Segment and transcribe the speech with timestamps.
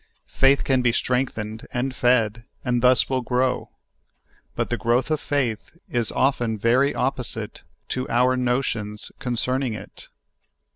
[0.25, 3.69] Faith can be strengthened, and fed, and thus will grow;
[4.55, 10.07] but the growth of faith is often ver}' opposite to our notions concerning it.